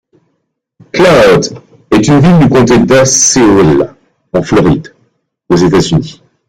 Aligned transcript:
Cloud 0.93 1.61
est 1.91 2.07
une 2.07 2.21
ville 2.21 2.39
du 2.39 2.49
comté 2.49 2.79
d'Osceola 2.79 3.95
en 4.33 4.41
Floride, 4.41 4.95
aux 5.47 5.57
États-Unis. 5.57 6.23